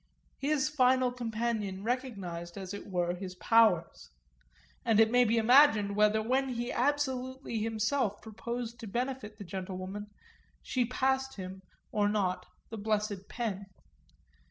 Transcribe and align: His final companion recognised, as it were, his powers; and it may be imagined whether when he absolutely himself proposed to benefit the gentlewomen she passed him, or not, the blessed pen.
His 0.39 0.67
final 0.67 1.11
companion 1.11 1.83
recognised, 1.83 2.57
as 2.57 2.73
it 2.73 2.87
were, 2.89 3.13
his 3.13 3.35
powers; 3.35 4.09
and 4.83 4.99
it 4.99 5.11
may 5.11 5.23
be 5.23 5.37
imagined 5.37 5.95
whether 5.95 6.23
when 6.23 6.49
he 6.49 6.71
absolutely 6.71 7.59
himself 7.59 8.19
proposed 8.19 8.79
to 8.79 8.87
benefit 8.87 9.37
the 9.37 9.43
gentlewomen 9.43 10.07
she 10.63 10.85
passed 10.85 11.35
him, 11.35 11.61
or 11.91 12.09
not, 12.09 12.47
the 12.71 12.77
blessed 12.77 13.29
pen. 13.29 13.67